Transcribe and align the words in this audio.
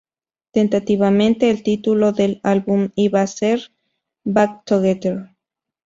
Tentativamente 0.49 1.51
el 1.51 1.61
título 1.61 2.11
del 2.11 2.39
álbum 2.41 2.89
iba 2.95 3.21
a 3.21 3.27
ser 3.27 3.71
"Back 4.23 4.65
Together". 4.65 5.29